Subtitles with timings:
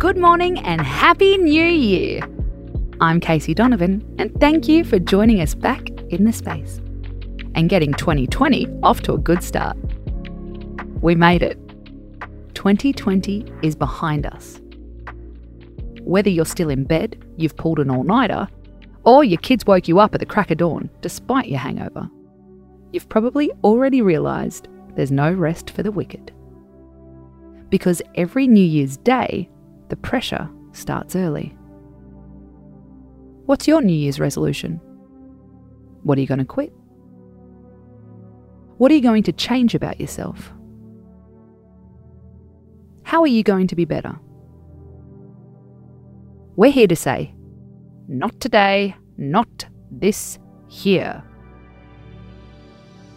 [0.00, 2.22] good morning and happy new year.
[3.02, 6.78] I'm Casey Donovan, and thank you for joining us back in the space
[7.54, 9.76] and getting 2020 off to a good start.
[11.02, 11.58] We made it.
[12.54, 14.58] 2020 is behind us.
[16.00, 18.48] Whether you're still in bed, you've pulled an all nighter,
[19.04, 22.08] or your kids woke you up at the crack of dawn despite your hangover,
[22.94, 26.32] you've probably already realised there's no rest for the wicked.
[27.68, 29.50] Because every New Year's Day,
[29.90, 31.54] the pressure starts early.
[33.46, 34.80] What's your New Year's resolution?
[36.02, 36.72] What are you going to quit?
[38.78, 40.52] What are you going to change about yourself?
[43.02, 44.18] How are you going to be better?
[46.56, 47.34] We're here to say,
[48.08, 51.22] not today, not this here.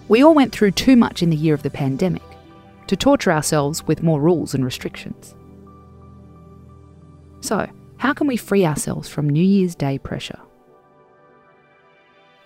[0.08, 2.23] We all went through too much in the year of the pandemic
[2.88, 5.36] to torture ourselves with more rules and restrictions.
[7.44, 10.39] So, how can we free ourselves from New Year's Day pressure?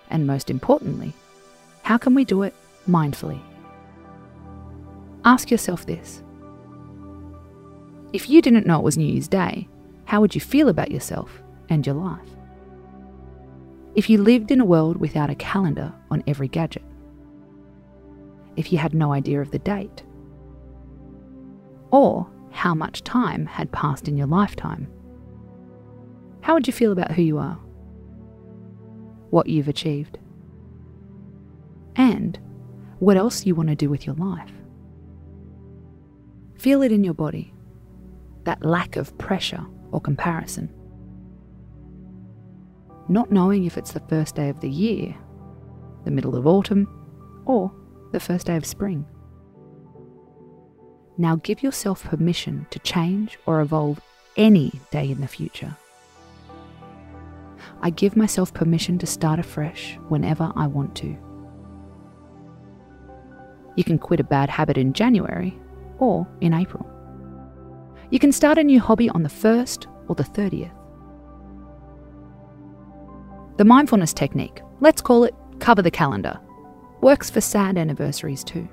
[0.09, 1.13] And most importantly,
[1.83, 2.55] how can we do it
[2.89, 3.39] mindfully?
[5.23, 6.23] Ask yourself this
[8.11, 9.67] If you didn't know it was New Year's Day,
[10.05, 12.29] how would you feel about yourself and your life?
[13.93, 16.83] If you lived in a world without a calendar on every gadget,
[18.55, 20.01] if you had no idea of the date,
[21.91, 22.27] or
[22.58, 24.88] how much time had passed in your lifetime.
[26.41, 27.53] How would you feel about who you are?
[29.30, 30.17] What you've achieved?
[31.95, 32.39] And
[32.97, 34.52] what else you want to do with your life?
[36.58, 37.53] Feel it in your body,
[38.45, 40.73] that lack of pressure or comparison.
[43.08, 45.16] Not knowing if it's the first day of the year,
[46.05, 46.88] the middle of autumn,
[47.45, 47.71] or
[48.14, 49.05] the first day of spring.
[51.17, 53.99] Now give yourself permission to change or evolve
[54.35, 55.75] any day in the future.
[57.81, 61.17] I give myself permission to start afresh whenever I want to.
[63.75, 65.58] You can quit a bad habit in January
[65.99, 66.87] or in April.
[68.09, 70.71] You can start a new hobby on the 1st or the 30th.
[73.58, 76.39] The mindfulness technique, let's call it cover the calendar,
[77.02, 78.67] works for sad anniversaries too.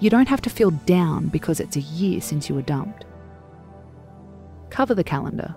[0.00, 3.04] You don't have to feel down because it's a year since you were dumped.
[4.70, 5.54] Cover the calendar.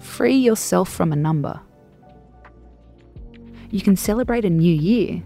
[0.00, 1.60] Free yourself from a number.
[3.70, 5.22] You can celebrate a new year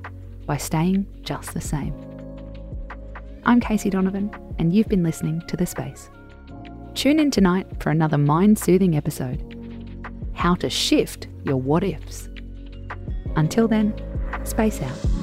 [0.46, 1.94] by staying just the same.
[3.44, 6.08] I'm Casey Donovan, and you've been listening to The Space.
[6.94, 12.30] Tune in tonight for another mind soothing episode How to Shift Your What Ifs.
[13.36, 13.94] Until then,
[14.44, 15.13] space out.